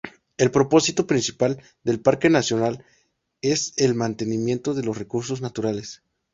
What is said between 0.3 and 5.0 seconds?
El propósito principal del parque nacional es el mantenimiento de los